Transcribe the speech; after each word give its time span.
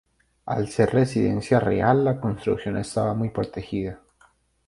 Al 0.47 0.67
ser 0.67 0.91
residencia 0.95 1.59
real 1.59 2.03
la 2.03 2.19
construcción 2.19 2.75
estaba 2.77 3.13
muy 3.13 3.29
protegida. 3.29 4.01